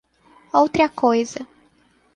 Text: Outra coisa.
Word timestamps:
Outra 0.59 0.89
coisa. 0.89 1.41